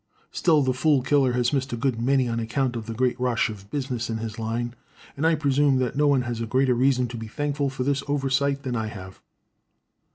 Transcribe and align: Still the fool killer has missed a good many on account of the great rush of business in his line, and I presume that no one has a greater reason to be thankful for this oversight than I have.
Still 0.31 0.63
the 0.63 0.73
fool 0.73 1.03
killer 1.03 1.33
has 1.33 1.53
missed 1.53 1.71
a 1.73 1.77
good 1.77 2.01
many 2.01 2.27
on 2.27 2.39
account 2.39 2.75
of 2.75 2.87
the 2.87 2.93
great 2.95 3.19
rush 3.19 3.49
of 3.49 3.69
business 3.69 4.09
in 4.09 4.17
his 4.17 4.39
line, 4.39 4.73
and 5.15 5.27
I 5.27 5.35
presume 5.35 5.75
that 5.77 5.95
no 5.95 6.07
one 6.07 6.23
has 6.23 6.41
a 6.41 6.47
greater 6.47 6.73
reason 6.73 7.07
to 7.09 7.17
be 7.17 7.27
thankful 7.27 7.69
for 7.69 7.83
this 7.83 8.01
oversight 8.07 8.63
than 8.63 8.75
I 8.75 8.87
have. 8.87 9.21